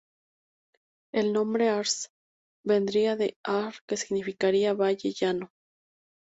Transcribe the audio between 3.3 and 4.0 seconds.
"ar" que